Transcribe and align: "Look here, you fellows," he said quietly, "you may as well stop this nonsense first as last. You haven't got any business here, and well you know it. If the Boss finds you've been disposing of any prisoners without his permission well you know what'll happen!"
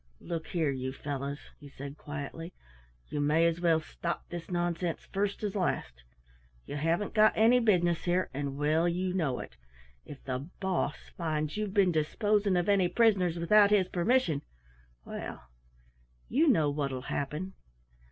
"Look 0.19 0.47
here, 0.47 0.71
you 0.71 0.93
fellows," 0.93 1.37
he 1.59 1.69
said 1.69 1.95
quietly, 1.95 2.53
"you 3.09 3.21
may 3.21 3.45
as 3.45 3.61
well 3.61 3.79
stop 3.79 4.27
this 4.29 4.49
nonsense 4.49 5.05
first 5.05 5.43
as 5.43 5.53
last. 5.55 6.01
You 6.65 6.75
haven't 6.77 7.13
got 7.13 7.33
any 7.37 7.59
business 7.59 8.05
here, 8.05 8.27
and 8.33 8.57
well 8.57 8.89
you 8.89 9.13
know 9.13 9.37
it. 9.37 9.57
If 10.03 10.23
the 10.23 10.49
Boss 10.59 11.09
finds 11.15 11.55
you've 11.55 11.75
been 11.75 11.91
disposing 11.91 12.57
of 12.57 12.67
any 12.67 12.87
prisoners 12.87 13.37
without 13.37 13.69
his 13.69 13.89
permission 13.89 14.41
well 15.05 15.43
you 16.27 16.47
know 16.47 16.71
what'll 16.71 17.01
happen!" 17.13 17.53